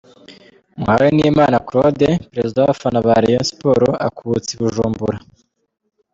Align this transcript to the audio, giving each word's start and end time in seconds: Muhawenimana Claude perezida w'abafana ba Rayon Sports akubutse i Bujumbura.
Muhawenimana 0.79 1.57
Claude 1.67 2.09
perezida 2.31 2.57
w'abafana 2.61 2.97
ba 3.05 3.15
Rayon 3.21 3.45
Sports 3.51 3.99
akubutse 4.07 4.49
i 4.53 4.59
Bujumbura. 4.61 5.17